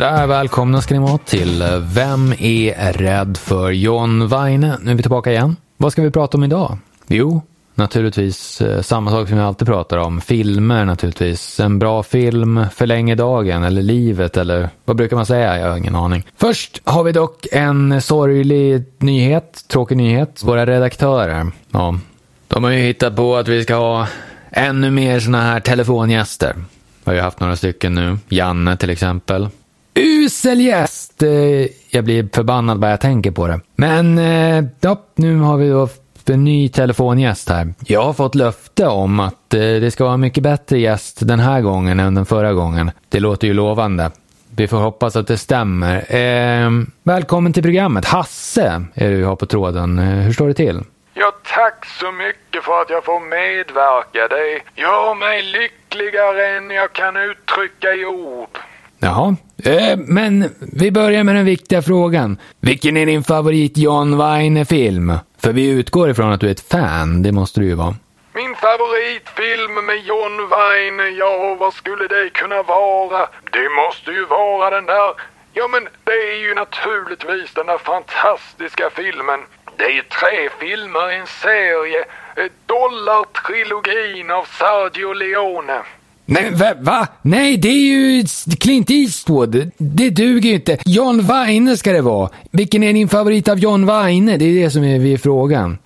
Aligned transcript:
Sådär, 0.00 0.26
välkomna 0.26 0.80
ska 0.80 0.94
ni 0.94 1.00
vara 1.00 1.18
till 1.18 1.62
eh, 1.62 1.78
Vem 1.78 2.32
är 2.38 2.92
rädd 2.92 3.36
för 3.36 3.70
John 3.70 4.28
Weine? 4.28 4.78
Nu 4.82 4.90
är 4.90 4.94
vi 4.94 5.02
tillbaka 5.02 5.30
igen. 5.30 5.56
Vad 5.76 5.92
ska 5.92 6.02
vi 6.02 6.10
prata 6.10 6.36
om 6.36 6.44
idag? 6.44 6.78
Jo, 7.06 7.42
naturligtvis 7.74 8.60
eh, 8.60 8.82
samma 8.82 9.10
sak 9.10 9.28
som 9.28 9.36
vi 9.36 9.42
alltid 9.42 9.68
pratar 9.68 9.98
om. 9.98 10.20
Filmer 10.20 10.84
naturligtvis. 10.84 11.60
En 11.60 11.78
bra 11.78 12.02
film 12.02 12.66
förlänger 12.74 13.16
dagen 13.16 13.64
eller 13.64 13.82
livet 13.82 14.36
eller 14.36 14.70
vad 14.84 14.96
brukar 14.96 15.16
man 15.16 15.26
säga? 15.26 15.58
Jag 15.58 15.70
har 15.70 15.76
ingen 15.76 15.96
aning. 15.96 16.26
Först 16.36 16.80
har 16.84 17.04
vi 17.04 17.12
dock 17.12 17.46
en 17.52 18.00
sorglig 18.00 18.84
nyhet, 18.98 19.64
tråkig 19.68 19.96
nyhet. 19.96 20.42
Våra 20.42 20.66
redaktörer, 20.66 21.46
ja, 21.70 21.98
de 22.48 22.64
har 22.64 22.70
ju 22.70 22.78
hittat 22.78 23.16
på 23.16 23.36
att 23.36 23.48
vi 23.48 23.62
ska 23.62 23.74
ha 23.74 24.06
ännu 24.50 24.90
mer 24.90 25.20
sådana 25.20 25.42
här 25.42 25.60
telefongäster. 25.60 26.54
Vi 27.04 27.10
har 27.10 27.14
ju 27.14 27.20
haft 27.20 27.40
några 27.40 27.56
stycken 27.56 27.94
nu. 27.94 28.18
Janne 28.28 28.76
till 28.76 28.90
exempel. 28.90 29.48
Usel 29.94 30.60
gäst! 30.60 31.22
Eh, 31.22 31.30
jag 31.90 32.04
blir 32.04 32.28
förbannad 32.34 32.78
bara 32.78 32.90
jag 32.90 33.00
tänker 33.00 33.30
på 33.30 33.46
det. 33.46 33.60
Men 33.76 34.18
eh, 34.18 34.64
ja, 34.80 35.04
nu 35.14 35.36
har 35.38 35.56
vi 35.56 35.68
då 35.68 35.88
en 36.26 36.44
ny 36.44 36.68
telefongäst 36.68 37.48
här. 37.48 37.74
Jag 37.86 38.02
har 38.02 38.12
fått 38.12 38.34
löfte 38.34 38.86
om 38.86 39.20
att 39.20 39.54
eh, 39.54 39.60
det 39.60 39.90
ska 39.90 40.04
vara 40.04 40.14
en 40.14 40.20
mycket 40.20 40.42
bättre 40.42 40.78
gäst 40.78 41.18
den 41.28 41.40
här 41.40 41.60
gången 41.60 42.00
än 42.00 42.14
den 42.14 42.26
förra 42.26 42.52
gången. 42.52 42.90
Det 43.08 43.20
låter 43.20 43.46
ju 43.46 43.54
lovande. 43.54 44.10
Vi 44.56 44.68
får 44.68 44.76
hoppas 44.76 45.16
att 45.16 45.26
det 45.26 45.38
stämmer. 45.38 46.14
Eh, 46.14 46.70
välkommen 47.02 47.52
till 47.52 47.62
programmet. 47.62 48.04
Hasse 48.04 48.82
är 48.94 49.10
det 49.10 49.16
vi 49.16 49.22
har 49.22 49.36
på 49.36 49.46
tråden. 49.46 49.98
Hur 49.98 50.32
står 50.32 50.48
det 50.48 50.54
till? 50.54 50.80
Ja, 51.14 51.32
tack 51.54 51.86
så 51.86 52.12
mycket 52.12 52.64
för 52.64 52.82
att 52.82 52.90
jag 52.90 53.04
får 53.04 53.20
medverka. 53.20 54.28
Det 54.28 54.80
gör 54.80 55.14
mig 55.14 55.42
lyckligare 55.42 56.56
än 56.56 56.70
jag 56.70 56.92
kan 56.92 57.16
uttrycka 57.16 57.94
i 57.94 58.04
ord. 58.04 58.58
Jaha, 59.02 59.36
eh, 59.64 59.98
men 59.98 60.50
vi 60.72 60.90
börjar 60.90 61.24
med 61.24 61.34
den 61.34 61.44
viktiga 61.44 61.82
frågan. 61.82 62.38
Vilken 62.60 62.96
är 62.96 63.06
din 63.06 63.22
favorit 63.22 63.78
John 63.78 64.16
Wayne-film? 64.16 65.12
För 65.42 65.52
vi 65.52 65.68
utgår 65.68 66.10
ifrån 66.10 66.32
att 66.32 66.40
du 66.40 66.46
är 66.46 66.50
ett 66.50 66.68
fan, 66.68 67.22
det 67.22 67.32
måste 67.32 67.60
du 67.60 67.66
ju 67.66 67.74
vara. 67.74 67.94
Min 68.34 68.54
favoritfilm 68.54 69.74
med 69.86 70.04
John 70.04 70.48
Wayne, 70.48 71.08
ja 71.08 71.56
vad 71.60 71.74
skulle 71.74 72.08
det 72.08 72.30
kunna 72.30 72.62
vara? 72.62 73.28
Det 73.52 73.68
måste 73.86 74.10
ju 74.10 74.24
vara 74.26 74.70
den 74.70 74.86
där... 74.86 75.12
Ja 75.52 75.68
men 75.68 75.88
det 76.04 76.12
är 76.32 76.38
ju 76.48 76.54
naturligtvis 76.54 77.54
den 77.54 77.66
där 77.66 77.78
fantastiska 77.78 78.90
filmen. 78.90 79.40
Det 79.76 79.84
är 79.84 79.90
ju 79.90 80.02
tre 80.02 80.48
filmer 80.58 81.12
i 81.12 81.16
en 81.16 81.26
serie. 81.26 82.04
Eh, 82.36 82.50
dollartrilogin 82.66 84.30
av 84.30 84.44
Sergio 84.44 85.12
Leone. 85.12 85.80
Nej, 86.30 86.50
va, 86.50 86.74
va? 86.80 87.08
Nej, 87.22 87.56
det 87.56 87.68
är 87.68 87.82
ju 87.82 88.24
Clint 88.60 88.90
Eastwood. 88.90 89.70
Det 89.78 90.10
duger 90.10 90.50
ju 90.50 90.54
inte. 90.54 90.78
John 90.86 91.22
Weine 91.22 91.76
ska 91.76 91.92
det 91.92 92.00
vara. 92.02 92.30
Vilken 92.50 92.82
är 92.82 92.92
din 92.92 93.08
favorit 93.08 93.48
av 93.48 93.58
John 93.58 93.86
Weine? 93.86 94.36
Det 94.36 94.44
är 94.44 94.62
det 94.64 94.70
som 94.70 94.84
är 94.84 94.98
vid 94.98 95.22
frågan. 95.22 95.78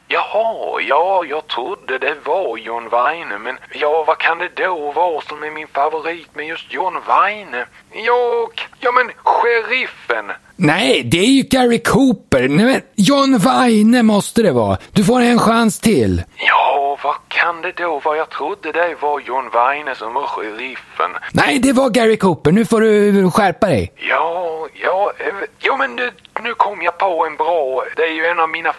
Ja, 0.89 1.25
jag 1.29 1.47
trodde 1.47 1.99
det 1.99 2.17
var 2.25 2.57
John 2.57 2.89
Weine, 2.89 3.39
men 3.39 3.59
ja, 3.73 4.05
vad 4.07 4.19
kan 4.19 4.39
det 4.39 4.51
då 4.57 4.93
vara 4.93 5.21
som 5.21 5.43
är 5.43 5.51
min 5.51 5.67
favorit 5.67 6.35
med 6.35 6.47
just 6.47 6.73
John 6.73 6.95
Weine? 7.09 7.67
Ja, 7.93 8.49
ja 8.81 8.93
men 8.93 9.11
sheriffen. 9.25 10.33
Nej, 10.57 11.03
det 11.03 11.19
är 11.19 11.27
ju 11.27 11.43
Gary 11.43 11.79
Cooper. 11.79 12.49
Nej, 12.49 12.67
men 12.67 12.81
John 12.95 13.39
Weine 13.39 14.03
måste 14.03 14.43
det 14.43 14.53
vara. 14.53 14.79
Du 14.93 15.05
får 15.05 15.21
en 15.21 15.39
chans 15.39 15.81
till. 15.81 16.23
Ja, 16.37 16.99
vad 17.03 17.15
kan 17.29 17.63
det 17.63 17.73
då 17.73 18.01
vara? 18.05 18.17
Jag 18.17 18.31
trodde 18.31 18.73
det 18.73 18.95
var 19.01 19.21
John 19.21 19.51
Weine 19.53 19.95
som 19.95 20.15
var 20.15 20.27
sheriffen. 20.27 21.11
Nej, 21.33 21.59
det 21.59 21.73
var 21.73 21.91
Gary 21.91 22.17
Cooper. 22.17 22.53
Nu 22.53 22.65
får 22.65 22.81
du 22.81 23.31
skärpa 23.31 23.67
dig. 23.67 23.93
Ja, 23.97 24.67
ja, 24.83 25.13
eh, 25.19 25.35
ja 25.59 25.77
men 25.77 25.97
nu, 25.97 26.11
nu 26.43 26.55
kom 26.55 26.83
jag 26.83 26.99
på 26.99 27.27
en 27.27 27.37
bra. 27.37 27.85
Det 27.97 28.03
är 28.03 28.13
ju 28.13 28.27
en 28.27 28.41
av 28.41 28.49
mina 28.49 28.73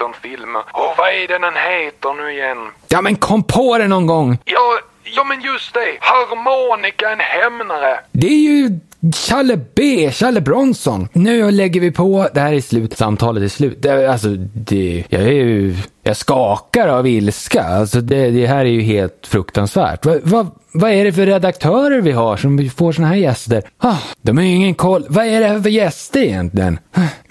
favoritwesternfilmer. 0.00 0.60
Och 0.72 0.94
vad 0.98 1.08
är 1.08 1.28
den 1.28 1.40
den 1.40 1.54
heter 1.54 2.14
nu 2.14 2.32
igen? 2.32 2.58
Ja, 2.88 3.00
men 3.00 3.16
kom 3.16 3.42
på 3.42 3.78
det 3.78 3.88
någon 3.88 4.06
gång. 4.06 4.38
Ja, 4.44 4.78
ja 5.04 5.24
men 5.24 5.40
just 5.40 5.74
det. 5.74 5.98
Harmonika 6.00 7.10
en 7.10 7.20
hämnare. 7.20 8.00
Det 8.12 8.26
är 8.26 8.40
ju 8.40 8.80
Challe 9.14 9.60
B, 9.74 10.10
Challe 10.12 10.40
Bronson. 10.40 11.08
Nu 11.12 11.50
lägger 11.50 11.80
vi 11.80 11.90
på, 11.90 12.28
det 12.34 12.40
här 12.40 12.52
är 12.52 12.60
slut, 12.60 12.98
samtalet 12.98 13.42
är 13.42 13.48
slut. 13.48 13.82
Det, 13.82 14.12
alltså, 14.12 14.28
det, 14.54 15.04
jag 15.08 15.22
är 15.22 15.32
ju, 15.32 15.76
jag 16.02 16.16
skakar 16.16 16.88
av 16.88 17.06
ilska. 17.06 17.62
Alltså 17.62 18.00
det, 18.00 18.30
det 18.30 18.46
här 18.46 18.60
är 18.60 18.70
ju 18.70 18.80
helt 18.80 19.26
fruktansvärt. 19.26 20.06
Vad 20.06 20.20
va, 20.22 20.46
vad 20.72 20.90
är 20.90 21.04
det 21.04 21.12
för 21.12 21.26
redaktörer 21.26 22.00
vi 22.00 22.12
har 22.12 22.36
som 22.36 22.70
får 22.76 22.92
såna 22.92 23.08
här 23.08 23.16
gäster? 23.16 23.62
Ah, 23.78 23.96
de 24.22 24.36
har 24.36 24.44
ju 24.44 24.50
ingen 24.50 24.74
koll. 24.74 25.06
Vad 25.08 25.26
är 25.26 25.40
det 25.40 25.46
här 25.46 25.60
för 25.60 25.70
gäster 25.70 26.20
egentligen? 26.20 26.78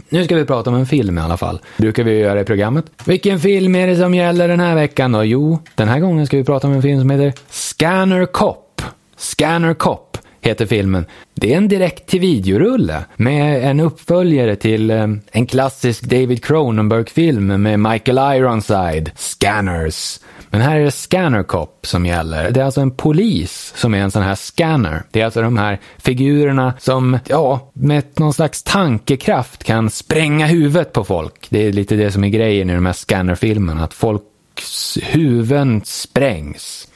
Nu 0.10 0.24
ska 0.24 0.36
vi 0.36 0.46
prata 0.46 0.70
om 0.70 0.76
en 0.76 0.86
film 0.86 1.18
i 1.18 1.22
alla 1.22 1.38
fall. 1.38 1.60
Brukar 1.78 2.04
vi 2.04 2.20
göra 2.20 2.42
i 2.42 2.46
programmet. 2.46 2.86
Vilken 3.06 3.40
film 3.40 3.76
är 3.76 3.88
det 3.88 3.96
som 3.96 4.14
gäller 4.14 4.48
den 4.48 4.60
här 4.60 4.76
veckan 4.76 5.12
då? 5.12 5.24
Jo, 5.24 5.60
den 5.76 5.88
här 5.88 6.00
gången 6.00 6.28
ska 6.28 6.38
vi 6.38 6.44
prata 6.44 6.68
om 6.68 6.74
en 6.74 6.82
film 6.82 7.00
som 7.00 7.10
heter 7.10 7.34
Scanner 7.50 8.26
Cop. 8.26 8.82
Scanner 9.18 9.74
Cop 9.74 10.18
heter 10.42 10.66
filmen. 10.66 11.06
Det 11.34 11.54
är 11.54 11.58
en 11.58 11.68
direkt 11.68 12.10
till 12.10 12.20
videorulle 12.20 13.06
med 13.16 13.70
en 13.70 13.80
uppföljare 13.80 14.56
till 14.56 14.92
eh, 14.92 15.08
en 15.32 15.46
klassisk 15.46 16.04
David 16.04 16.44
Cronenberg-film 16.44 17.62
med 17.62 17.80
Michael 17.80 18.38
Ironside, 18.38 19.12
Scanners. 19.16 20.20
Men 20.50 20.62
här 20.62 20.80
är 20.80 20.84
det 20.86 20.92
Scanner 20.92 21.44
Cop 21.44 21.86
som 21.86 22.06
gäller. 22.06 22.52
Det 22.52 22.60
är 22.60 22.66
alltså 22.66 22.82
en 22.82 22.92
polis 22.92 23.74
som 23.76 23.94
är 23.94 24.00
en 24.00 24.12
sån 24.12 24.24
här 24.24 24.36
scanner. 24.36 25.04
Det 25.12 25.22
är 25.22 25.26
alltså 25.26 25.42
de 25.42 25.58
här 25.58 25.80
figurerna 25.98 26.74
som, 26.80 27.20
ja, 27.28 27.72
med 27.74 28.04
någon 28.16 28.34
slags 28.34 28.64
tankekraft 28.64 29.64
kan 29.64 29.90
spränga 29.90 30.46
huvudet 30.46 30.94
på 30.94 31.04
folk. 31.04 31.48
Det 31.50 31.68
är 31.68 31.72
lite 31.74 31.96
det 31.96 32.12
som 32.12 32.24
är 32.24 32.30
grejen 32.30 32.70
i 32.70 32.74
de 32.74 32.86
här 32.86 32.94
scannerfilmerna, 32.94 33.84
att 33.84 33.94
folks 33.94 34.98
huvuden 35.02 35.82
sprängs. 35.86 36.89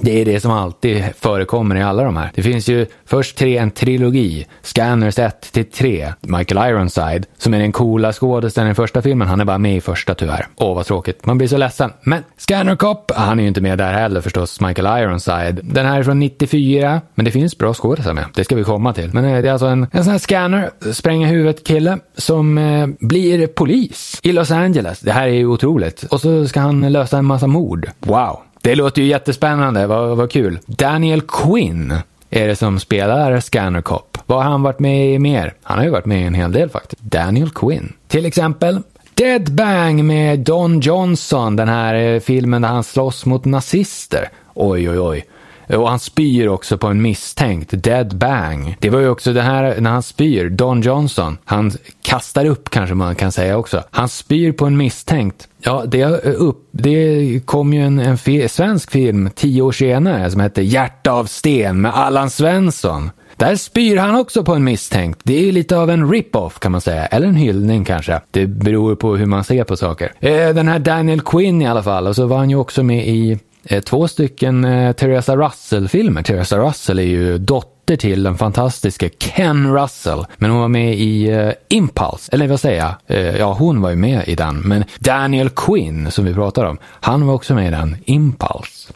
Det 0.00 0.20
är 0.20 0.24
det 0.24 0.40
som 0.40 0.50
alltid 0.50 1.04
förekommer 1.18 1.76
i 1.76 1.82
alla 1.82 2.04
de 2.04 2.16
här. 2.16 2.30
Det 2.34 2.42
finns 2.42 2.68
ju 2.68 2.86
först 3.04 3.36
tre, 3.36 3.58
en 3.58 3.70
trilogi. 3.70 4.46
Scanners 4.62 5.18
1 5.18 5.52
till 5.52 5.64
3. 5.64 6.12
Michael 6.20 6.70
Ironside, 6.70 7.26
som 7.38 7.54
är 7.54 7.58
den 7.58 7.72
coola 7.72 8.12
skådespelaren 8.12 8.72
i 8.72 8.74
första 8.74 9.02
filmen, 9.02 9.28
han 9.28 9.40
är 9.40 9.44
bara 9.44 9.58
med 9.58 9.76
i 9.76 9.80
första 9.80 10.14
tyvärr. 10.14 10.46
Åh, 10.56 10.74
vad 10.74 10.86
tråkigt. 10.86 11.26
Man 11.26 11.38
blir 11.38 11.48
så 11.48 11.56
ledsen. 11.56 11.92
Men 12.02 12.22
Scanner 12.36 12.76
Cop, 12.76 13.10
ah, 13.14 13.20
han 13.20 13.38
är 13.38 13.42
ju 13.42 13.48
inte 13.48 13.60
med 13.60 13.78
där 13.78 13.92
heller 13.92 14.20
förstås, 14.20 14.60
Michael 14.60 15.02
Ironside. 15.02 15.60
Den 15.62 15.86
här 15.86 15.98
är 15.98 16.02
från 16.02 16.18
94, 16.18 17.00
men 17.14 17.24
det 17.24 17.30
finns 17.30 17.58
bra 17.58 17.74
skådespelare 17.74 18.14
med. 18.14 18.24
Det 18.34 18.44
ska 18.44 18.56
vi 18.56 18.64
komma 18.64 18.92
till. 18.92 19.10
Men 19.12 19.24
eh, 19.24 19.42
det 19.42 19.48
är 19.48 19.52
alltså 19.52 19.66
en, 19.66 19.86
en 19.92 20.04
sån 20.04 20.10
här 20.10 20.18
scanner, 20.18 20.70
spränga 20.92 21.26
huvudet 21.26 21.64
kille, 21.66 21.98
som 22.16 22.58
eh, 22.58 22.86
blir 23.00 23.46
polis 23.46 24.20
i 24.22 24.32
Los 24.32 24.50
Angeles. 24.50 25.00
Det 25.00 25.12
här 25.12 25.26
är 25.26 25.32
ju 25.32 25.46
otroligt. 25.46 26.02
Och 26.02 26.20
så 26.20 26.48
ska 26.48 26.60
han 26.60 26.92
lösa 26.92 27.18
en 27.18 27.24
massa 27.24 27.46
mord. 27.46 27.88
Wow. 28.00 28.40
Det 28.64 28.74
låter 28.74 29.02
ju 29.02 29.08
jättespännande, 29.08 29.86
vad, 29.86 30.16
vad 30.16 30.30
kul. 30.30 30.58
Daniel 30.66 31.20
Quinn 31.20 31.94
är 32.30 32.48
det 32.48 32.56
som 32.56 32.80
spelar 32.80 33.40
Scanner 33.40 33.80
Cop. 33.80 34.18
Vad 34.26 34.42
har 34.42 34.50
han 34.50 34.62
varit 34.62 34.78
med 34.78 35.14
i 35.14 35.18
mer? 35.18 35.54
Han 35.62 35.78
har 35.78 35.84
ju 35.84 35.90
varit 35.90 36.06
med 36.06 36.20
i 36.20 36.24
en 36.24 36.34
hel 36.34 36.52
del 36.52 36.68
faktiskt. 36.68 37.02
Daniel 37.02 37.50
Quinn. 37.50 37.92
Till 38.08 38.26
exempel 38.26 38.80
Dead 39.14 39.52
Bang 39.52 40.04
med 40.04 40.38
Don 40.38 40.80
Johnson, 40.80 41.56
den 41.56 41.68
här 41.68 41.94
eh, 41.94 42.20
filmen 42.20 42.62
där 42.62 42.68
han 42.68 42.84
slåss 42.84 43.26
mot 43.26 43.44
nazister. 43.44 44.28
Oj, 44.54 44.90
oj, 44.90 45.00
oj. 45.00 45.24
Eh, 45.66 45.80
och 45.80 45.90
han 45.90 45.98
spyr 45.98 46.48
också 46.48 46.78
på 46.78 46.86
en 46.86 47.02
misstänkt, 47.02 47.70
Dead 47.82 48.16
Bang. 48.16 48.76
Det 48.80 48.90
var 48.90 49.00
ju 49.00 49.08
också 49.08 49.32
det 49.32 49.42
här 49.42 49.80
när 49.80 49.90
han 49.90 50.02
spyr, 50.02 50.48
Don 50.48 50.80
Johnson. 50.80 51.38
Han 51.44 51.72
kastar 52.02 52.44
upp 52.44 52.70
kanske 52.70 52.94
man 52.94 53.14
kan 53.14 53.32
säga 53.32 53.56
också. 53.56 53.82
Han 53.90 54.08
spyr 54.08 54.52
på 54.52 54.66
en 54.66 54.76
misstänkt. 54.76 55.48
Ja, 55.62 55.84
det, 55.86 56.00
eh, 56.00 56.32
upp, 56.36 56.68
det 56.70 57.40
kom 57.44 57.74
ju 57.74 57.82
en, 57.82 57.98
en 57.98 58.18
fi, 58.18 58.48
svensk 58.48 58.90
film 58.90 59.30
tio 59.34 59.62
år 59.62 59.72
senare 59.72 60.30
som 60.30 60.40
hette 60.40 60.62
Hjärta 60.62 61.12
av 61.12 61.24
sten 61.24 61.80
med 61.80 61.94
Allan 61.94 62.30
Svensson. 62.30 63.10
Där 63.36 63.56
spyr 63.56 63.96
han 63.96 64.14
också 64.14 64.44
på 64.44 64.54
en 64.54 64.64
misstänkt. 64.64 65.20
Det 65.22 65.48
är 65.48 65.52
lite 65.52 65.76
av 65.76 65.90
en 65.90 66.12
rip-off 66.12 66.58
kan 66.58 66.72
man 66.72 66.80
säga, 66.80 67.06
eller 67.06 67.26
en 67.26 67.36
hyllning 67.36 67.84
kanske. 67.84 68.20
Det 68.30 68.46
beror 68.46 68.94
på 68.94 69.16
hur 69.16 69.26
man 69.26 69.44
ser 69.44 69.64
på 69.64 69.76
saker. 69.76 70.12
Eh, 70.20 70.48
den 70.48 70.68
här 70.68 70.78
Daniel 70.78 71.20
Quinn 71.20 71.62
i 71.62 71.66
alla 71.66 71.82
fall, 71.82 72.06
och 72.06 72.16
så 72.16 72.26
var 72.26 72.36
han 72.36 72.50
ju 72.50 72.56
också 72.56 72.82
med 72.82 73.08
i 73.08 73.38
Eh, 73.64 73.80
två 73.80 74.08
stycken 74.08 74.64
eh, 74.64 74.92
Teresa 74.92 75.36
Russell-filmer. 75.36 76.22
Teresa 76.22 76.58
Russell 76.58 76.98
är 76.98 77.02
ju 77.02 77.38
dotter 77.38 77.96
till 77.96 78.22
den 78.22 78.38
fantastiska 78.38 79.08
Ken 79.18 79.74
Russell. 79.74 80.24
Men 80.36 80.50
hon 80.50 80.60
var 80.60 80.68
med 80.68 80.94
i 80.94 81.30
eh, 81.30 81.50
Impulse, 81.68 82.32
eller 82.32 82.48
vad 82.48 82.60
säger 82.60 82.78
jag? 82.78 83.18
Eh, 83.18 83.36
ja, 83.36 83.52
hon 83.52 83.80
var 83.80 83.90
ju 83.90 83.96
med 83.96 84.28
i 84.28 84.34
den. 84.34 84.60
Men 84.60 84.84
Daniel 84.98 85.50
Quinn, 85.50 86.10
som 86.10 86.24
vi 86.24 86.34
pratar 86.34 86.64
om, 86.64 86.78
han 86.84 87.26
var 87.26 87.34
också 87.34 87.54
med 87.54 87.66
i 87.68 87.70
den, 87.70 87.96
Impulse. 88.04 88.92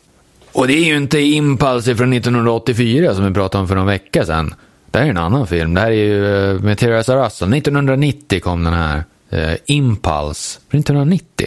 Och 0.52 0.66
det 0.66 0.72
är 0.72 0.84
ju 0.84 0.96
inte 0.96 1.18
Impulse 1.18 1.96
från 1.96 2.12
1984 2.12 3.14
som 3.14 3.24
vi 3.24 3.34
pratade 3.34 3.62
om 3.62 3.68
för 3.68 3.74
någon 3.74 3.86
vecka 3.86 4.24
sedan. 4.24 4.54
Det 4.90 4.98
här 4.98 5.06
är 5.06 5.10
en 5.10 5.16
annan 5.16 5.46
film. 5.46 5.74
Det 5.74 5.80
här 5.80 5.90
är 5.90 5.92
ju 5.92 6.50
eh, 6.50 6.60
med 6.60 6.78
Teresa 6.78 7.26
Russell. 7.26 7.52
1990 7.54 8.40
kom 8.40 8.64
den 8.64 8.72
här. 8.72 9.04
Eh, 9.30 9.54
Impulse. 9.66 10.60
1990. 10.70 11.46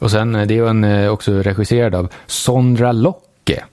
Och 0.00 0.10
sen, 0.10 0.34
eh, 0.34 0.46
det 0.46 0.58
är 0.58 0.66
en, 0.66 0.84
eh, 0.84 1.10
också 1.10 1.32
regisserad 1.32 1.94
av 1.94 2.08
Sondra 2.26 2.92
Locke. 2.92 3.64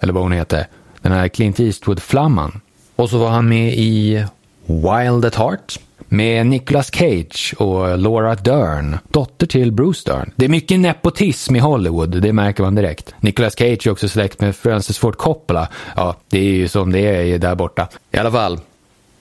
Eller 0.00 0.12
vad 0.12 0.22
hon 0.22 0.32
heter. 0.32 0.66
Den 1.02 1.12
här 1.12 1.28
Clint 1.28 1.60
Eastwood-flamman. 1.60 2.60
Och 2.96 3.10
så 3.10 3.18
var 3.18 3.28
han 3.28 3.48
med 3.48 3.74
i 3.74 4.24
Wild 4.66 5.24
at 5.24 5.34
Heart 5.34 5.78
med 6.08 6.46
Nicolas 6.46 6.90
Cage 6.94 7.54
och 7.58 7.98
Laura 7.98 8.34
Dern, 8.34 8.98
dotter 9.08 9.46
till 9.46 9.72
Bruce 9.72 10.10
Dern. 10.10 10.30
Det 10.36 10.44
är 10.44 10.48
mycket 10.48 10.80
nepotism 10.80 11.56
i 11.56 11.58
Hollywood, 11.58 12.22
det 12.22 12.32
märker 12.32 12.62
man 12.62 12.74
direkt. 12.74 13.14
Nicolas 13.20 13.58
Cage 13.58 13.86
är 13.86 13.90
också 13.90 14.08
släkt 14.08 14.40
med 14.40 14.56
Francis 14.56 14.98
Ford 14.98 15.16
Coppola. 15.16 15.68
Ja, 15.96 16.16
det 16.28 16.38
är 16.38 16.42
ju 16.42 16.68
som 16.68 16.92
det 16.92 17.00
är 17.00 17.38
där 17.38 17.54
borta. 17.54 17.88
I 18.12 18.16
alla 18.16 18.32
fall. 18.32 18.60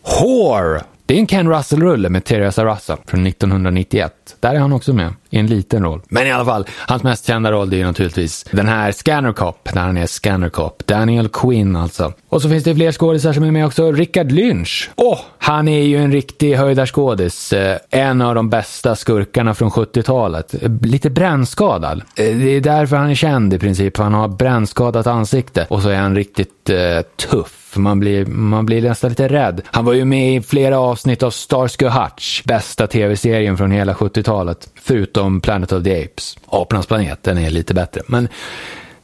Whore! 0.03 0.81
Det 1.05 1.13
är 1.13 1.19
en 1.19 1.27
Ken 1.27 1.49
Russell-rulle 1.49 2.09
med 2.09 2.23
Teresa 2.23 2.65
Russell 2.65 2.97
från 3.05 3.27
1991. 3.27 4.13
Där 4.39 4.55
är 4.55 4.59
han 4.59 4.73
också 4.73 4.93
med, 4.93 5.13
i 5.29 5.39
en 5.39 5.47
liten 5.47 5.83
roll. 5.83 6.01
Men 6.09 6.27
i 6.27 6.31
alla 6.31 6.45
fall, 6.45 6.65
hans 6.87 7.03
mest 7.03 7.27
kända 7.27 7.51
roll 7.51 7.73
är 7.73 7.77
ju 7.77 7.83
naturligtvis 7.83 8.45
den 8.51 8.67
här 8.67 8.91
Scanner 8.91 9.33
Cop, 9.33 9.69
där 9.73 9.81
han 9.81 9.97
är 9.97 10.05
Scanner 10.05 10.49
Cop. 10.49 10.87
Daniel 10.87 11.29
Quinn 11.29 11.75
alltså. 11.75 12.13
Och 12.29 12.41
så 12.41 12.49
finns 12.49 12.63
det 12.63 12.75
fler 12.75 12.91
skådisar 12.91 13.33
som 13.33 13.43
är 13.43 13.51
med 13.51 13.65
också. 13.65 13.91
Richard 13.91 14.31
Lynch. 14.31 14.89
Åh, 14.95 15.13
oh, 15.13 15.19
han 15.37 15.67
är 15.67 15.83
ju 15.83 15.97
en 15.97 16.11
riktig 16.11 16.55
höjdarskådis. 16.55 17.53
Eh, 17.53 17.77
en 17.89 18.21
av 18.21 18.35
de 18.35 18.49
bästa 18.49 18.95
skurkarna 18.95 19.53
från 19.53 19.69
70-talet. 19.69 20.55
Lite 20.81 21.09
brännskadad. 21.09 22.01
Eh, 22.15 22.35
det 22.35 22.49
är 22.49 22.61
därför 22.61 22.95
han 22.95 23.09
är 23.09 23.15
känd 23.15 23.53
i 23.53 23.59
princip. 23.59 23.97
Han 23.97 24.13
har 24.13 24.27
brännskadat 24.27 25.07
ansikte. 25.07 25.67
Och 25.69 25.81
så 25.81 25.89
är 25.89 25.97
han 25.97 26.15
riktigt 26.15 26.69
eh, 26.69 27.01
tuff. 27.29 27.62
Man 27.75 27.99
blir, 27.99 28.25
man 28.25 28.65
blir 28.65 28.81
nästan 28.81 29.09
lite 29.09 29.27
rädd. 29.27 29.61
Han 29.65 29.85
var 29.85 29.93
ju 29.93 30.05
med 30.05 30.35
i 30.35 30.41
flera 30.41 30.79
avsnitt 30.79 31.23
av 31.23 31.31
Starsky 31.31 31.85
Hutch, 31.85 32.43
bästa 32.43 32.87
tv-serien 32.87 33.57
från 33.57 33.71
hela 33.71 33.93
70-talet. 33.93 34.69
Förutom 34.75 35.41
Planet 35.41 35.71
of 35.71 35.83
the 35.83 36.03
Apes. 36.03 36.37
Apornas 36.47 36.87
planet, 36.87 37.23
den 37.23 37.37
är 37.37 37.49
lite 37.49 37.73
bättre. 37.73 38.01
Men 38.07 38.27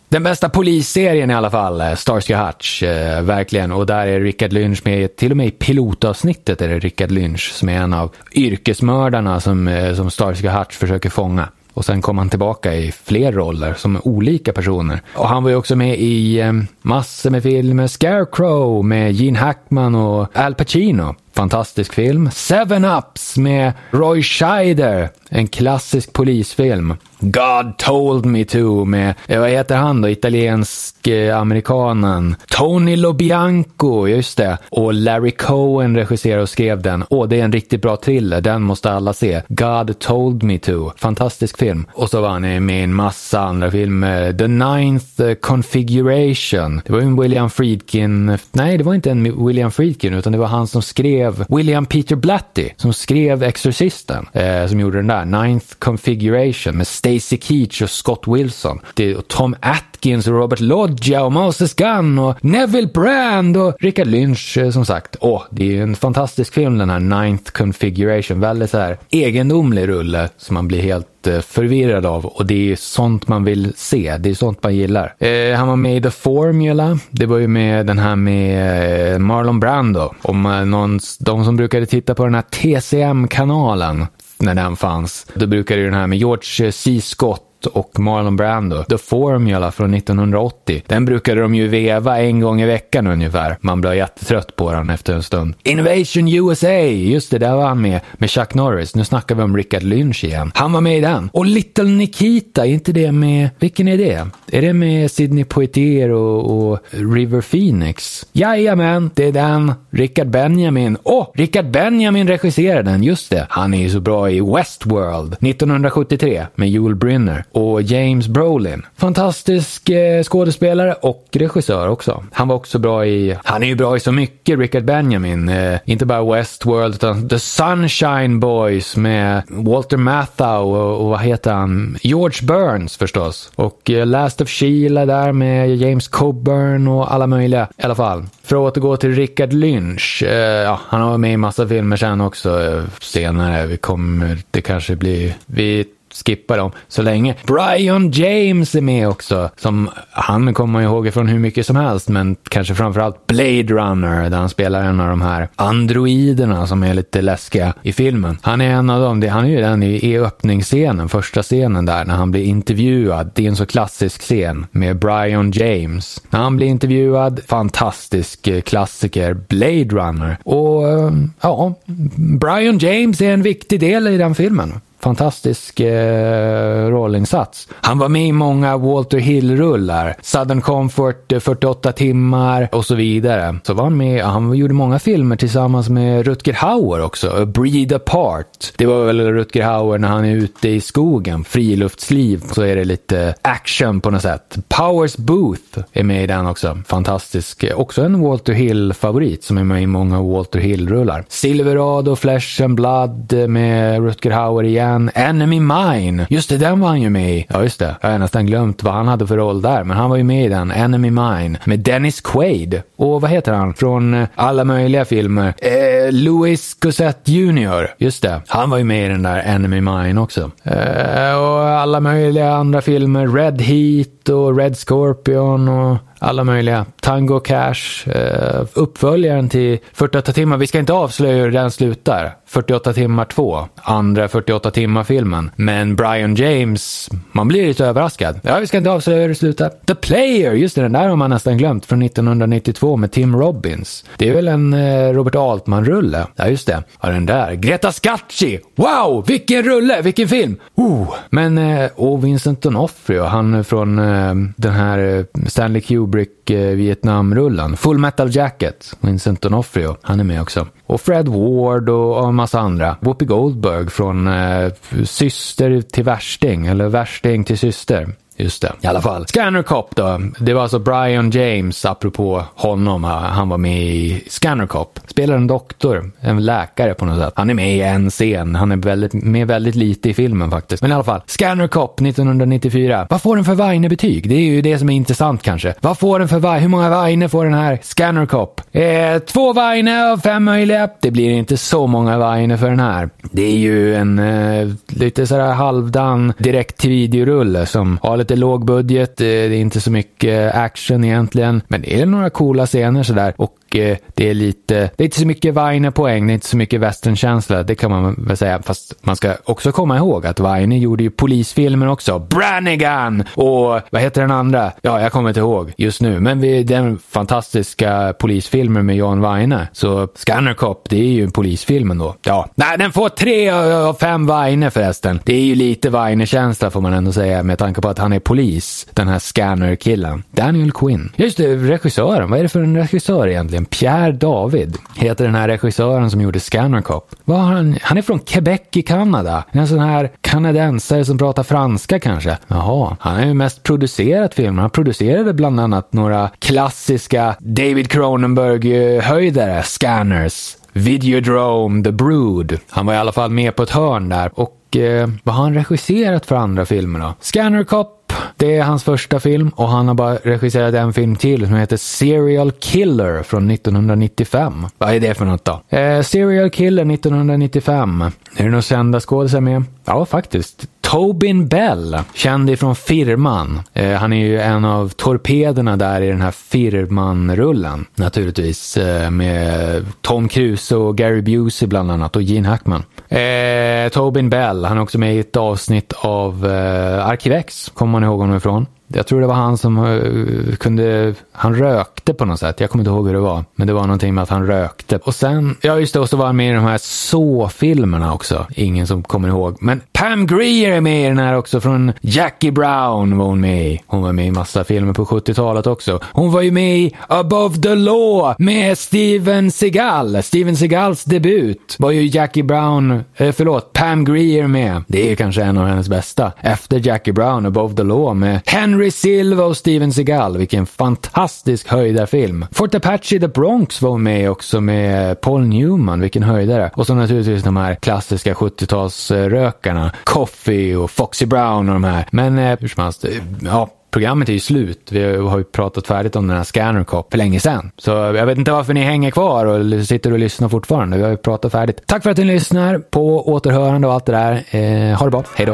den 0.09 0.23
bästa 0.23 0.49
polisserien 0.49 1.31
i 1.31 1.33
alla 1.33 1.51
fall, 1.51 1.81
eh, 1.81 1.95
Starsky 1.95 2.33
Hutch, 2.33 2.83
eh, 2.83 3.21
verkligen. 3.21 3.71
Och 3.71 3.85
där 3.85 4.07
är 4.07 4.19
Rickard 4.19 4.53
Lynch 4.53 4.81
med, 4.85 5.15
till 5.15 5.31
och 5.31 5.37
med 5.37 5.47
i 5.47 5.51
pilotavsnittet 5.51 6.61
är 6.61 6.67
det 6.67 6.79
Rickard 6.79 7.11
Lynch 7.11 7.51
som 7.53 7.69
är 7.69 7.77
en 7.77 7.93
av 7.93 8.11
yrkesmördarna 8.31 9.39
som, 9.39 9.67
eh, 9.67 9.93
som 9.93 10.11
Starsky 10.11 10.47
Hutch 10.47 10.77
försöker 10.77 11.09
fånga. 11.09 11.49
Och 11.79 11.85
sen 11.85 12.01
kom 12.01 12.17
han 12.17 12.29
tillbaka 12.29 12.75
i 12.75 12.91
fler 12.91 13.31
roller 13.31 13.73
som 13.73 14.01
olika 14.03 14.53
personer. 14.53 15.01
Och 15.15 15.29
han 15.29 15.43
var 15.43 15.49
ju 15.49 15.55
också 15.55 15.75
med 15.75 15.99
i 15.99 16.39
eh, 16.39 16.53
massor 16.81 17.29
med 17.29 17.43
filmer. 17.43 17.87
Scarecrow 17.87 18.85
med 18.85 19.13
Gene 19.13 19.39
Hackman 19.39 19.95
och 19.95 20.37
Al 20.37 20.55
Pacino. 20.55 21.15
Fantastisk 21.39 21.93
film. 21.93 22.29
Seven 22.31 22.85
Ups 22.85 23.37
med 23.37 23.73
Roy 23.91 24.23
Scheider. 24.23 25.09
En 25.29 25.47
klassisk 25.47 26.13
polisfilm. 26.13 26.93
God 27.21 27.77
told 27.77 28.25
me 28.25 28.45
to 28.45 28.85
med, 28.85 29.13
eh, 29.27 29.39
vad 29.39 29.49
heter 29.49 29.75
han 29.75 30.01
då, 30.01 30.09
italiensk-amerikanen? 30.09 32.35
Tony 32.47 32.95
Lobianco, 32.95 34.07
just 34.07 34.37
det. 34.37 34.57
Och 34.69 34.93
Larry 34.93 35.31
Cohen 35.31 35.95
regisserade 35.95 36.41
och 36.41 36.49
skrev 36.49 36.81
den. 36.81 37.03
Åh, 37.09 37.27
det 37.27 37.39
är 37.39 37.43
en 37.43 37.51
riktigt 37.51 37.81
bra 37.81 37.97
thriller, 37.97 38.41
den 38.41 38.61
måste 38.61 38.91
alla 38.91 39.13
se. 39.13 39.41
God 39.47 39.99
told 39.99 40.43
me 40.43 40.59
to. 40.59 40.91
Fantastisk 40.97 41.57
film. 41.57 41.85
Och 41.93 42.09
så 42.09 42.21
var 42.21 42.29
han 42.29 42.65
med 42.65 42.79
i 42.79 42.83
en 42.83 42.93
massa 42.93 43.39
andra 43.39 43.71
filmer. 43.71 44.33
The 44.33 44.47
Ninth 44.47 45.21
eh, 45.21 45.33
Configuration. 45.33 46.81
Det 46.85 46.93
var 46.93 46.99
ju 46.99 47.05
en 47.05 47.21
William 47.21 47.49
Friedkin, 47.49 48.37
nej 48.51 48.77
det 48.77 48.83
var 48.83 48.93
inte 48.93 49.11
en 49.11 49.45
William 49.45 49.71
Friedkin 49.71 50.13
utan 50.13 50.31
det 50.31 50.37
var 50.37 50.47
han 50.47 50.67
som 50.67 50.81
skrev, 50.81 51.28
William 51.49 51.85
Peter 51.85 52.15
Blatty, 52.15 52.69
som 52.77 52.93
skrev 52.93 53.43
Exorcisten. 53.43 54.27
Eh, 54.33 54.67
som 54.67 54.79
gjorde 54.79 54.97
den 54.97 55.07
där, 55.07 55.25
Ninth 55.25 55.67
Configuration 55.79 56.77
med 56.77 56.87
Stacy 56.87 57.37
Keach 57.37 57.81
och 57.81 57.89
Scott 57.89 58.23
Wilson. 58.27 58.79
Det 58.93 59.11
är 59.11 59.21
Tom 59.21 59.55
Atkins 59.59 60.27
och 60.27 60.33
Robert 60.33 60.59
Loggia 60.59 61.23
och 61.23 61.31
Moses 61.31 61.73
Gunn 61.73 62.19
och 62.19 62.37
Neville 62.41 62.87
Brand 62.87 63.57
och 63.57 63.75
Richard 63.79 64.07
Lynch 64.07 64.57
eh, 64.57 64.71
som 64.71 64.85
sagt. 64.85 65.15
Åh, 65.19 65.43
det 65.51 65.63
är 65.63 65.71
ju 65.71 65.83
en 65.83 65.95
fantastisk 65.95 66.53
film 66.53 66.77
den 66.77 66.89
här 66.89 66.99
Ninth 66.99 67.51
Configuration. 67.51 68.39
Väldigt 68.39 68.69
så 68.69 68.77
här 68.77 68.97
egendomlig 69.09 69.87
rulle 69.87 70.29
som 70.37 70.53
man 70.53 70.67
blir 70.67 70.81
helt 70.81 71.18
förvirrad 71.27 72.05
av 72.05 72.25
och 72.25 72.45
det 72.45 72.71
är 72.71 72.75
sånt 72.75 73.27
man 73.27 73.43
vill 73.43 73.73
se. 73.75 74.17
Det 74.19 74.29
är 74.29 74.33
sånt 74.33 74.63
man 74.63 74.75
gillar. 74.75 75.15
Eh, 75.19 75.57
han 75.57 75.67
var 75.67 75.75
med 75.75 75.97
i 75.97 76.01
The 76.01 76.11
Formula. 76.11 76.99
Det 77.09 77.25
var 77.25 77.37
ju 77.37 77.47
med 77.47 77.85
den 77.85 77.99
här 77.99 78.15
med 78.15 79.13
eh, 79.13 79.19
Marlon 79.19 79.59
Brando. 79.59 80.13
Om 80.21 80.45
eh, 80.45 80.65
någon, 80.65 80.99
de 81.19 81.45
som 81.45 81.57
brukade 81.57 81.85
titta 81.85 82.15
på 82.15 82.23
den 82.23 82.35
här 82.35 82.41
TCM-kanalen 82.41 84.05
när 84.37 84.55
den 84.55 84.75
fanns. 84.75 85.27
Då 85.33 85.47
brukade 85.47 85.79
ju 85.79 85.85
den 85.85 85.99
här 85.99 86.07
med 86.07 86.17
George 86.17 86.71
C. 86.71 87.01
Scott 87.01 87.48
och 87.65 87.99
Marlon 87.99 88.35
Brando. 88.35 88.83
The 88.83 88.97
Formula 88.97 89.71
från 89.71 89.93
1980. 89.93 90.83
Den 90.87 91.05
brukade 91.05 91.41
de 91.41 91.55
ju 91.55 91.67
veva 91.67 92.19
en 92.19 92.39
gång 92.39 92.61
i 92.61 92.65
veckan 92.65 93.07
ungefär. 93.07 93.57
Man 93.61 93.81
blev 93.81 93.95
jättetrött 93.95 94.55
på 94.55 94.71
den 94.71 94.89
efter 94.89 95.13
en 95.13 95.23
stund. 95.23 95.55
Innovation 95.63 96.27
USA! 96.27 96.79
Just 96.83 97.31
det, 97.31 97.37
där 97.37 97.55
var 97.55 97.67
han 97.67 97.81
med. 97.81 97.99
Med 98.13 98.29
Chuck 98.29 98.53
Norris. 98.53 98.95
Nu 98.95 99.05
snackar 99.05 99.35
vi 99.35 99.43
om 99.43 99.57
Richard 99.57 99.83
Lynch 99.83 100.23
igen. 100.23 100.51
Han 100.55 100.71
var 100.71 100.81
med 100.81 100.97
i 100.97 101.01
den. 101.01 101.29
Och 101.33 101.45
Little 101.45 101.83
Nikita, 101.89 102.65
är 102.65 102.69
inte 102.69 102.91
det 102.91 103.11
med... 103.11 103.49
Vilken 103.59 103.87
är 103.87 103.97
det? 103.97 104.27
Är 104.51 104.61
det 104.61 104.73
med 104.73 105.11
Sidney 105.11 105.43
Poitier 105.43 106.11
och, 106.11 106.69
och 106.71 106.79
River 106.89 107.41
Phoenix? 107.41 108.25
Jajamän, 108.33 109.11
det 109.13 109.25
är 109.25 109.31
den. 109.31 109.73
Richard 109.89 110.27
Benjamin. 110.27 110.97
Åh, 111.03 111.21
oh, 111.21 111.27
Richard 111.33 111.71
Benjamin 111.71 112.27
regisserade 112.27 112.91
den. 112.91 113.03
Just 113.03 113.29
det. 113.29 113.47
Han 113.49 113.73
är 113.73 113.81
ju 113.81 113.89
så 113.89 113.99
bra 113.99 114.31
i 114.31 114.41
Westworld 114.41 115.33
1973 115.33 116.45
med 116.55 116.69
Joel 116.69 116.95
Brynner 116.95 117.43
och 117.51 117.81
James 117.81 118.27
Brolin. 118.27 118.85
Fantastisk 118.97 119.89
eh, 119.89 120.23
skådespelare 120.23 120.93
och 120.93 121.27
regissör 121.31 121.87
också. 121.87 122.23
Han 122.33 122.47
var 122.47 122.55
också 122.55 122.79
bra 122.79 123.05
i, 123.05 123.37
han 123.43 123.63
är 123.63 123.67
ju 123.67 123.75
bra 123.75 123.97
i 123.97 123.99
så 123.99 124.11
mycket, 124.11 124.59
Richard 124.59 124.85
Benjamin. 124.85 125.49
Eh, 125.49 125.79
inte 125.85 126.05
bara 126.05 126.35
Westworld 126.35 126.95
utan 126.95 127.29
The 127.29 127.39
Sunshine 127.39 128.39
Boys 128.39 128.97
med 128.97 129.43
Walter 129.47 129.97
Matthau 129.97 130.75
och, 130.75 131.01
och 131.01 131.09
vad 131.09 131.21
heter 131.21 131.53
han? 131.53 131.97
George 132.01 132.47
Burns 132.47 132.97
förstås. 132.97 133.51
Och 133.55 133.89
eh, 133.89 134.05
Last 134.05 134.41
of 134.41 134.49
Sheila 134.49 135.05
där 135.05 135.31
med 135.31 135.75
James 135.75 136.07
Coburn 136.07 136.87
och 136.87 137.13
alla 137.13 137.27
möjliga. 137.27 137.67
I 137.77 137.83
alla 137.83 137.95
fall. 137.95 138.25
För 138.43 138.55
att 138.55 138.61
återgå 138.61 138.97
till 138.97 139.15
Richard 139.15 139.53
Lynch. 139.53 140.23
Eh, 140.23 140.63
ja, 140.63 140.79
han 140.87 141.01
har 141.01 141.07
varit 141.07 141.19
med 141.19 141.33
i 141.33 141.37
massa 141.37 141.67
filmer 141.67 141.97
sen 141.97 142.21
också 142.21 142.63
eh, 142.63 142.83
senare. 143.01 143.67
Vi 143.67 143.77
kommer, 143.77 144.37
det 144.51 144.61
kanske 144.61 144.95
blir, 144.95 145.33
vi 145.45 145.85
skippa 146.13 146.57
dem 146.57 146.71
så 146.87 147.01
länge. 147.01 147.35
Brian 147.43 148.11
James 148.11 148.75
är 148.75 148.81
med 148.81 149.07
också. 149.07 149.49
Som 149.57 149.89
han 150.11 150.53
kommer 150.53 150.73
man 150.73 150.83
ihåg 150.83 151.13
från 151.13 151.27
hur 151.27 151.39
mycket 151.39 151.65
som 151.65 151.75
helst, 151.75 152.09
men 152.09 152.35
kanske 152.49 152.75
framförallt 152.75 153.27
Blade 153.27 153.63
Runner, 153.63 154.29
där 154.29 154.37
han 154.37 154.49
spelar 154.49 154.83
en 154.83 154.99
av 154.99 155.09
de 155.09 155.21
här 155.21 155.49
androiderna 155.55 156.67
som 156.67 156.83
är 156.83 156.93
lite 156.93 157.21
läskiga 157.21 157.73
i 157.81 157.93
filmen. 157.93 158.37
Han 158.41 158.61
är 158.61 158.69
en 158.69 158.89
av 158.89 159.01
dem, 159.01 159.29
han 159.29 159.45
är 159.45 159.49
ju 159.49 159.61
den 159.61 159.83
i, 159.83 160.11
i 160.11 160.19
öppningsscenen, 160.19 161.09
första 161.09 161.43
scenen 161.43 161.85
där, 161.85 162.05
när 162.05 162.15
han 162.15 162.31
blir 162.31 162.43
intervjuad. 162.43 163.31
Det 163.35 163.45
är 163.45 163.49
en 163.49 163.55
så 163.55 163.65
klassisk 163.65 164.21
scen 164.21 164.65
med 164.71 164.99
Brian 164.99 165.51
James. 165.51 166.21
När 166.29 166.39
han 166.39 166.57
blir 166.57 166.67
intervjuad, 166.67 167.39
fantastisk 167.47 168.47
eh, 168.47 168.61
klassiker, 168.61 169.33
Blade 169.33 169.83
Runner. 169.83 170.37
Och 170.43 170.87
eh, 170.89 171.11
ja, 171.41 171.75
Brian 172.15 172.77
James 172.77 173.21
är 173.21 173.33
en 173.33 173.41
viktig 173.41 173.79
del 173.79 174.07
i 174.07 174.17
den 174.17 174.35
filmen 174.35 174.73
fantastisk 174.99 175.79
eh, 175.79 176.89
rollinsats. 176.89 177.67
Han 177.81 177.99
var 177.99 178.09
med 178.09 178.27
i 178.27 178.31
många 178.31 178.77
Walter 178.77 179.17
Hill-rullar. 179.17 180.15
Southern 180.21 180.61
Comfort, 180.61 181.31
eh, 181.31 181.39
48 181.39 181.91
timmar 181.91 182.69
och 182.71 182.85
så 182.85 182.95
vidare. 182.95 183.55
Så 183.63 183.73
var 183.73 183.83
han 183.83 183.97
med, 183.97 184.23
han 184.23 184.53
gjorde 184.53 184.73
många 184.73 184.99
filmer 184.99 185.35
tillsammans 185.35 185.89
med 185.89 186.25
Rutger 186.25 186.53
Hauer 186.53 187.01
också. 187.01 187.29
A 187.29 187.45
Breed 187.45 187.93
Apart. 187.93 188.73
Det 188.77 188.85
var 188.85 189.05
väl 189.05 189.21
Rutger 189.21 189.63
Hauer 189.63 189.97
när 189.97 190.07
han 190.07 190.25
är 190.25 190.35
ute 190.35 190.69
i 190.69 190.81
skogen, 190.81 191.43
friluftsliv, 191.43 192.43
så 192.51 192.61
är 192.61 192.75
det 192.75 192.83
lite 192.83 193.35
action 193.41 194.01
på 194.01 194.09
något 194.09 194.21
sätt. 194.21 194.57
Powers 194.67 195.17
Booth 195.17 195.79
är 195.93 196.03
med 196.03 196.23
i 196.23 196.27
den 196.27 196.47
också. 196.47 196.77
Fantastisk. 196.87 197.65
Också 197.75 198.01
en 198.01 198.21
Walter 198.21 198.53
Hill-favorit 198.53 199.43
som 199.43 199.57
är 199.57 199.63
med 199.63 199.83
i 199.83 199.87
många 199.87 200.21
Walter 200.21 200.59
Hill-rullar. 200.59 201.25
Silverado, 201.27 202.15
Flesh 202.15 202.63
and 202.63 202.75
Blood 202.75 203.33
eh, 203.33 203.47
med 203.47 204.03
Rutger 204.03 204.31
Hauer 204.31 204.63
igen 204.63 204.88
den 204.89 205.11
Enemy 205.15 205.59
Mine. 205.59 206.25
Just 206.29 206.49
det, 206.49 206.57
den 206.57 206.79
var 206.79 206.87
han 206.87 207.01
ju 207.01 207.09
med 207.09 207.35
i. 207.35 207.45
Ja, 207.49 207.63
just 207.63 207.79
det. 207.79 207.95
Jag 208.01 208.09
har 208.09 208.19
nästan 208.19 208.45
glömt 208.45 208.83
vad 208.83 208.93
han 208.93 209.07
hade 209.07 209.27
för 209.27 209.37
roll 209.37 209.61
där, 209.61 209.83
men 209.83 209.97
han 209.97 210.09
var 210.09 210.17
ju 210.17 210.23
med 210.23 210.45
i 210.45 210.49
den. 210.49 210.71
Enemy 210.71 211.11
Mine. 211.11 211.57
Med 211.63 211.79
Dennis 211.79 212.21
Quaid. 212.21 212.81
Och 212.97 213.21
vad 213.21 213.31
heter 213.31 213.53
han? 213.53 213.73
Från 213.73 214.13
eh, 214.13 214.27
alla 214.35 214.63
möjliga 214.63 215.05
filmer. 215.05 215.53
Eh, 215.57 216.11
Louis 216.11 216.73
Gossett 216.79 217.27
Jr. 217.27 217.87
Just 217.97 218.21
det. 218.21 218.41
Han 218.47 218.69
var 218.69 218.77
ju 218.77 218.83
med 218.83 219.05
i 219.05 219.09
den 219.09 219.23
där 219.23 219.43
Enemy 219.45 219.81
Mine 219.81 220.21
också. 220.21 220.51
Eh, 220.63 221.35
och 221.35 221.69
alla 221.69 221.99
möjliga 221.99 222.53
andra 222.53 222.81
filmer. 222.81 223.27
Red 223.27 223.61
Heat 223.61 224.29
och 224.29 224.57
Red 224.57 224.77
Scorpion 224.77 225.69
och 225.69 225.97
alla 226.19 226.43
möjliga. 226.43 226.85
Tango 227.01 227.39
Cash, 227.39 228.09
eh, 228.09 228.65
uppföljaren 228.73 229.49
till 229.49 229.77
48 229.93 230.31
timmar. 230.31 230.57
Vi 230.57 230.67
ska 230.67 230.79
inte 230.79 230.93
avslöja 230.93 231.43
hur 231.43 231.51
den 231.51 231.71
slutar. 231.71 232.35
48 232.47 232.93
timmar 232.93 233.25
2, 233.25 233.67
andra 233.75 234.27
48 234.27 234.71
timmar 234.71 235.03
filmen. 235.03 235.51
Men 235.55 235.95
Brian 235.95 236.35
James, 236.35 237.09
man 237.31 237.47
blir 237.47 237.67
lite 237.67 237.85
överraskad. 237.85 238.39
Ja, 238.43 238.59
vi 238.59 238.67
ska 238.67 238.77
inte 238.77 238.91
avslöja 238.91 239.21
hur 239.21 239.29
det 239.29 239.35
slutar. 239.35 239.71
The 239.87 239.95
Player, 239.95 240.53
just 240.53 240.75
det, 240.75 240.81
den 240.81 240.91
där 240.91 241.07
har 241.07 241.15
man 241.15 241.29
nästan 241.29 241.57
glömt, 241.57 241.85
från 241.85 242.01
1992 242.01 242.97
med 242.97 243.11
Tim 243.11 243.35
Robbins. 243.35 244.05
Det 244.17 244.29
är 244.29 244.33
väl 244.33 244.47
en 244.47 244.73
eh, 244.73 245.13
Robert 245.13 245.35
Altman-rulle? 245.35 246.27
Ja, 246.35 246.47
just 246.47 246.67
det. 246.67 246.83
Ja, 247.01 247.09
den 247.09 247.25
där. 247.25 247.53
Greta 247.53 247.91
Scacchi! 247.91 248.59
Wow, 248.75 249.25
vilken 249.27 249.63
rulle, 249.63 250.01
vilken 250.01 250.27
film! 250.27 250.57
Oh. 250.75 251.15
Men, 251.29 251.57
eh, 251.57 251.89
och 251.95 252.25
Vincent 252.25 252.65
D'Onofrio, 252.65 253.25
han 253.25 253.63
från 253.63 253.99
eh, 253.99 254.33
den 254.55 254.73
här 254.73 255.17
eh, 255.17 255.25
Stanley 255.47 255.81
Kubrick 255.81 256.08
eh, 256.15 256.57
Vietnam-rullen. 256.57 257.77
Full 257.77 257.97
Metal 257.97 258.35
Jacket, 258.35 258.93
Vincent 258.99 259.45
D'Onofrio, 259.45 259.95
han 260.01 260.19
är 260.19 260.23
med 260.23 260.41
också. 260.41 260.67
Och 260.85 261.01
Fred 261.01 261.27
Ward 261.27 261.89
och, 261.89 262.17
och 262.17 262.27
en 262.27 262.35
massa 262.35 262.59
andra. 262.59 262.97
Whoopi 263.01 263.25
Goldberg 263.25 263.89
från 263.89 264.27
eh, 264.27 264.71
Syster 265.03 265.81
till 265.81 266.03
värsting, 266.03 266.67
eller 266.67 266.87
värsting 266.87 267.43
till 267.43 267.57
syster. 267.57 268.07
Just 268.39 268.61
det. 268.61 268.73
I 268.81 268.87
alla 268.87 269.01
fall. 269.01 269.27
Scanner 269.27 269.63
Cop 269.63 269.95
då. 269.95 270.21
Det 270.39 270.53
var 270.53 270.61
alltså 270.61 270.79
Brian 270.79 271.31
James, 271.31 271.85
apropå 271.85 272.43
honom. 272.55 273.03
Han 273.03 273.49
var 273.49 273.57
med 273.57 273.81
i 273.81 274.23
Scanner 274.27 274.67
Cop. 274.67 274.99
Spelar 275.07 275.35
en 275.35 275.47
doktor, 275.47 276.11
en 276.19 276.45
läkare 276.45 276.93
på 276.93 277.05
något 277.05 277.19
sätt. 277.19 277.33
Han 277.35 277.49
är 277.49 277.53
med 277.53 277.75
i 277.77 277.81
en 277.81 278.09
scen. 278.09 278.55
Han 278.55 278.71
är 278.71 278.77
väldigt, 278.77 279.13
med 279.13 279.47
väldigt 279.47 279.75
lite 279.75 280.09
i 280.09 280.13
filmen 280.13 280.51
faktiskt. 280.51 280.81
Men 280.81 280.91
i 280.91 280.93
alla 280.93 281.03
fall. 281.03 281.21
Scanner 281.25 281.67
Cop 281.67 282.01
1994. 282.01 283.07
Vad 283.09 283.21
får 283.21 283.35
den 283.35 283.45
för 283.45 283.55
Weine-betyg? 283.55 284.29
Det 284.29 284.35
är 284.35 284.39
ju 284.39 284.61
det 284.61 284.79
som 284.79 284.89
är 284.89 284.93
intressant 284.95 285.41
kanske. 285.41 285.73
Vad 285.81 285.99
får 285.99 286.19
den 286.19 286.27
för 286.27 286.39
Weine? 286.39 286.59
Hur 286.59 286.67
många 286.67 287.03
Weine 287.03 287.29
får 287.29 287.45
den 287.45 287.53
här 287.53 287.79
Scanner 287.83 288.25
Cop? 288.25 288.61
Eh, 288.71 289.19
två 289.19 289.53
Weine 289.53 290.11
av 290.11 290.17
fem 290.17 290.43
möjliga. 290.43 290.89
Det 291.01 291.11
blir 291.11 291.29
inte 291.29 291.57
så 291.57 291.87
många 291.87 292.17
Weine 292.17 292.57
för 292.57 292.69
den 292.69 292.79
här. 292.79 293.09
Det 293.31 293.43
är 293.43 293.57
ju 293.57 293.95
en 293.95 294.19
eh, 294.19 294.67
lite 294.87 295.27
sådär 295.27 295.53
halvdan 295.53 296.33
direkt 296.37 296.77
till 296.77 296.89
videorulle 296.89 297.65
som 297.65 297.99
har 298.01 298.17
lite 298.17 298.28
det 298.29 298.33
är 298.33 298.37
låg 298.37 298.65
budget, 298.65 299.21
eh, 299.21 299.25
det 299.25 299.31
är 299.31 299.53
inte 299.53 299.81
så 299.81 299.91
mycket 299.91 300.55
action 300.55 301.03
egentligen, 301.03 301.61
men 301.67 301.81
det 301.81 302.01
är 302.01 302.05
några 302.05 302.29
coola 302.29 302.65
scener 302.65 303.03
sådär? 303.03 303.33
Och 303.37 303.55
Eh, 303.75 303.97
det 304.13 304.29
är 304.29 304.33
lite, 304.33 304.73
det 304.95 305.03
är 305.03 305.05
inte 305.05 305.19
så 305.19 305.27
mycket 305.27 305.55
Weiner-poäng, 305.55 306.27
det 306.27 306.31
är 306.31 306.33
inte 306.33 306.47
så 306.47 306.57
mycket 306.57 306.81
västernkänsla, 306.81 307.63
det 307.63 307.75
kan 307.75 307.91
man 307.91 308.15
väl 308.27 308.37
säga. 308.37 308.61
Fast 308.61 308.95
man 309.01 309.15
ska 309.15 309.33
också 309.43 309.71
komma 309.71 309.97
ihåg 309.97 310.25
att 310.25 310.39
Weiner 310.39 310.77
gjorde 310.77 311.03
ju 311.03 311.09
polisfilmer 311.09 311.87
också. 311.87 312.19
Brannigan! 312.19 313.23
Och 313.33 313.81
vad 313.89 314.01
heter 314.01 314.21
den 314.21 314.31
andra? 314.31 314.71
Ja, 314.81 315.01
jag 315.01 315.11
kommer 315.11 315.29
inte 315.29 315.39
ihåg 315.39 315.73
just 315.77 316.01
nu. 316.01 316.19
Men 316.19 316.39
vi, 316.41 316.63
den 316.63 316.99
fantastiska 317.09 318.13
polisfilmer 318.19 318.81
med 318.81 318.95
John 318.95 319.21
Weiner. 319.21 319.67
Så 319.71 320.07
Scanner 320.15 320.53
Cop, 320.53 320.89
det 320.89 320.99
är 320.99 321.03
ju 321.03 321.23
en 321.23 321.31
polisfilm 321.31 321.91
ändå. 321.91 322.15
Ja, 322.25 322.49
nej, 322.55 322.77
den 322.77 322.91
får 322.91 323.09
tre 323.09 323.49
av 323.49 323.93
fem 323.93 324.27
Weiner 324.27 324.69
förresten. 324.69 325.19
Det 325.25 325.33
är 325.33 325.41
ju 325.41 325.55
lite 325.55 325.89
Weiner-känsla 325.89 326.69
får 326.69 326.81
man 326.81 326.93
ändå 326.93 327.11
säga 327.11 327.43
med 327.43 327.57
tanke 327.57 327.81
på 327.81 327.89
att 327.89 327.99
han 327.99 328.13
är 328.13 328.19
polis, 328.19 328.87
den 328.93 329.07
här 329.07 329.19
Scanner-killen. 329.19 330.23
Daniel 330.31 330.71
Quinn. 330.71 331.11
Just 331.15 331.37
det, 331.37 331.55
regissören. 331.55 332.29
Vad 332.29 332.39
är 332.39 332.43
det 332.43 332.49
för 332.49 332.63
en 332.63 332.77
regissör 332.77 333.27
egentligen? 333.27 333.58
Egentligen? 333.59 333.65
Pierre 333.65 334.11
David 334.11 334.77
heter 334.95 335.25
den 335.25 335.35
här 335.35 335.47
regissören 335.47 336.11
som 336.11 336.21
gjorde 336.21 336.39
Scanner 336.39 336.81
Cop. 336.81 337.15
Vad 337.25 337.39
han? 337.39 337.77
han 337.81 337.97
är 337.97 338.01
från 338.01 338.19
Quebec 338.19 338.61
i 338.73 338.81
Kanada. 338.81 339.43
En 339.51 339.67
sån 339.67 339.79
här 339.79 340.11
kanadensare 340.21 341.05
som 341.05 341.17
pratar 341.17 341.43
franska 341.43 341.99
kanske. 341.99 342.37
Jaha, 342.47 342.97
han 342.99 343.15
har 343.15 343.25
ju 343.25 343.33
mest 343.33 343.63
producerat 343.63 344.33
filmer. 344.33 344.61
Han 344.61 344.69
producerade 344.69 345.33
bland 345.33 345.59
annat 345.59 345.93
några 345.93 346.29
klassiska 346.39 347.35
David 347.39 347.87
Cronenberg-höjdare, 347.91 349.63
Scanners. 349.63 350.55
Videodrome, 350.73 351.83
The 351.83 351.91
Brood. 351.91 352.59
Han 352.69 352.85
var 352.85 352.93
i 352.93 352.97
alla 352.97 353.11
fall 353.11 353.31
med 353.31 353.55
på 353.55 353.63
ett 353.63 353.69
hörn 353.69 354.09
där. 354.09 354.31
Och 354.33 354.58
eh, 354.75 355.07
vad 355.23 355.35
har 355.35 355.43
han 355.43 355.53
regisserat 355.53 356.25
för 356.25 356.35
andra 356.35 356.65
filmer 356.65 356.99
då? 356.99 357.13
Scanner 357.19 357.63
Cop, 357.63 358.13
det 358.37 358.57
är 358.57 358.63
hans 358.63 358.83
första 358.83 359.19
film 359.19 359.49
och 359.49 359.67
han 359.67 359.87
har 359.87 359.95
bara 359.95 360.15
regisserat 360.15 360.73
en 360.73 360.93
film 360.93 361.15
till 361.15 361.47
som 361.47 361.55
heter 361.55 361.77
Serial 361.77 362.51
Killer 362.51 363.23
från 363.23 363.51
1995. 363.51 364.65
Vad 364.77 364.93
är 364.93 364.99
det 364.99 365.13
för 365.13 365.25
något 365.25 365.45
då? 365.45 365.77
Eh, 365.77 366.01
Serial 366.01 366.49
Killer 366.49 366.93
1995. 366.93 368.01
Är 368.01 368.43
det 368.43 368.49
några 368.49 368.61
kända 368.61 368.99
skådisar 368.99 369.41
med? 369.41 369.63
Ja, 369.85 370.05
faktiskt. 370.05 370.67
Tobin 370.81 371.47
Bell, 371.47 371.97
känd 372.13 372.49
ifrån 372.49 372.75
Firman. 372.75 373.61
Eh, 373.73 373.91
han 373.91 374.13
är 374.13 374.25
ju 374.25 374.39
en 374.39 374.65
av 374.65 374.89
torpederna 374.89 375.77
där 375.77 376.01
i 376.01 376.07
den 376.07 376.21
här 376.21 376.31
Firman-rullen. 376.31 377.85
Naturligtvis 377.95 378.77
eh, 378.77 379.09
med 379.11 379.85
Tom 380.01 380.27
Cruise 380.27 380.75
och 380.75 380.97
Gary 380.97 381.21
Busey 381.21 381.67
bland 381.67 381.91
annat 381.91 382.15
och 382.15 382.21
Gene 382.21 382.47
Hackman. 382.47 382.83
Eh, 383.09 383.89
Tobin 383.91 384.29
Bell, 384.29 384.58
han 384.63 384.77
är 384.77 384.81
också 384.81 384.99
med 384.99 385.15
i 385.15 385.19
ett 385.19 385.37
avsnitt 385.37 385.93
av 385.93 386.45
eh, 386.45 387.07
Arkivex, 387.07 387.69
kommer 387.69 387.91
man 387.91 388.03
ihåg 388.03 388.19
honom 388.19 388.37
ifrån. 388.37 388.65
Jag 388.93 389.07
tror 389.07 389.21
det 389.21 389.27
var 389.27 389.35
han 389.35 389.57
som 389.57 389.77
eh, 389.77 390.55
kunde, 390.55 391.13
han 391.31 391.55
rökte 391.55 392.13
på 392.13 392.25
något 392.25 392.39
sätt. 392.39 392.59
Jag 392.59 392.69
kommer 392.69 392.81
inte 392.81 392.91
ihåg 392.91 393.07
hur 393.07 393.13
det 393.13 393.19
var. 393.19 393.45
Men 393.55 393.67
det 393.67 393.73
var 393.73 393.81
någonting 393.81 394.13
med 394.15 394.21
att 394.21 394.29
han 394.29 394.47
rökte. 394.47 394.99
Och 395.03 395.15
sen, 395.15 395.55
ja 395.61 395.79
just 395.79 395.93
det, 395.93 395.99
och 395.99 396.09
så 396.09 396.17
var 396.17 396.25
han 396.25 396.35
med 396.35 396.51
i 396.51 396.55
de 396.55 396.63
här 396.63 396.77
så-filmerna 396.81 398.13
också. 398.13 398.47
Ingen 398.55 398.87
som 398.87 399.03
kommer 399.03 399.27
ihåg. 399.27 399.57
Men 399.61 399.81
Pam 399.93 400.27
Greer 400.27 400.71
är 400.71 400.81
med 400.81 401.05
i 401.05 401.07
den 401.07 401.19
här 401.19 401.33
också. 401.35 401.61
Från 401.61 401.91
Jackie 402.01 402.51
Brown 402.51 403.17
var 403.17 403.25
hon 403.25 403.41
med 403.41 403.67
i. 403.67 403.81
Hon 403.87 404.01
var 404.01 404.13
med 404.13 404.27
i 404.27 404.31
massa 404.31 404.63
filmer 404.63 404.93
på 404.93 405.05
70-talet 405.05 405.67
också. 405.67 405.99
Hon 406.11 406.31
var 406.31 406.41
ju 406.41 406.51
med 406.51 406.79
i 406.79 406.95
Above 407.07 407.57
the 407.57 407.75
Law 407.75 408.35
med 408.37 408.77
Steven 408.77 409.51
Seagal. 409.51 410.23
Steven 410.23 410.57
Seagals 410.57 411.03
debut 411.03 411.75
var 411.79 411.91
ju 411.91 412.07
Jackie 412.07 412.43
Brown, 412.43 413.03
eh, 413.15 413.31
förlåt, 413.31 413.73
Pam 413.73 414.05
Greer 414.05 414.47
med. 414.47 414.83
Det 414.87 415.11
är 415.11 415.15
kanske 415.15 415.43
en 415.43 415.57
av 415.57 415.67
hennes 415.67 415.89
bästa. 415.89 416.31
Efter 416.41 416.87
Jackie 416.87 417.13
Brown, 417.13 417.45
Above 417.45 417.75
the 417.75 417.83
Law 417.83 418.15
med 418.15 418.41
Henry 418.45 418.78
Henry 418.79 418.91
Silva 418.91 419.43
och 419.43 419.57
Steven 419.57 419.93
Seagal, 419.93 420.37
vilken 420.37 420.65
fantastisk 420.65 421.67
höjdarfilm. 421.67 422.45
Fort 422.51 422.75
Apache 422.75 423.19
The 423.19 423.27
Bronx 423.27 423.81
var 423.81 423.97
med 423.97 424.31
också 424.31 424.61
med 424.61 425.21
Paul 425.21 425.41
Newman, 425.47 426.01
vilken 426.01 426.23
höjdare. 426.23 426.71
Och 426.75 426.87
så 426.87 426.93
naturligtvis 426.93 427.43
de 427.43 427.57
här 427.57 427.75
klassiska 427.75 428.33
70-talsrökarna, 428.33 429.89
Coffee 430.03 430.75
och 430.75 430.91
Foxy 430.91 431.25
Brown 431.25 431.69
och 431.69 431.73
de 431.73 431.83
här. 431.83 432.07
Men 432.11 432.37
eh, 432.37 432.57
hur 432.59 432.67
som 432.67 432.83
helst, 432.83 433.05
eh, 433.05 433.11
ja, 433.41 433.69
programmet 433.91 434.29
är 434.29 434.33
ju 434.33 434.39
slut. 434.39 434.91
Vi 434.91 435.17
har 435.17 435.37
ju 435.37 435.43
pratat 435.43 435.87
färdigt 435.87 436.15
om 436.15 436.27
den 436.27 436.37
här 436.37 436.43
Scanner 436.43 436.83
Cop 436.83 437.11
för 437.11 437.17
länge 437.17 437.39
sedan. 437.39 437.71
Så 437.77 437.91
jag 437.91 438.25
vet 438.25 438.37
inte 438.37 438.51
varför 438.51 438.73
ni 438.73 438.81
hänger 438.81 439.11
kvar 439.11 439.45
och 439.45 439.85
sitter 439.85 440.13
och 440.13 440.19
lyssnar 440.19 440.49
fortfarande. 440.49 440.97
Vi 440.97 441.03
har 441.03 441.09
ju 441.09 441.17
pratat 441.17 441.51
färdigt. 441.51 441.83
Tack 441.85 442.03
för 442.03 442.09
att 442.09 442.17
ni 442.17 442.23
lyssnar 442.23 442.79
på 442.79 443.29
återhörande 443.29 443.87
och 443.87 443.93
allt 443.93 444.05
det 444.05 444.11
där. 444.11 444.43
Eh, 444.51 444.97
ha 444.97 445.05
det 445.05 445.11
bra. 445.11 445.23
Hej 445.35 445.45
då. 445.45 445.53